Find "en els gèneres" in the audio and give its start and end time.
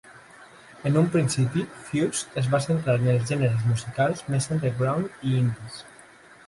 3.01-3.69